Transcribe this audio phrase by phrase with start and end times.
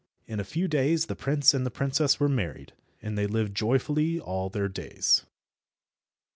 [0.25, 4.19] In a few days the prince and the princess were married, and they lived joyfully
[4.19, 5.27] all their days.